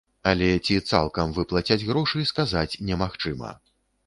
[0.29, 3.55] Але ці цалкам выплацяць грошы, сказаць немагчыма.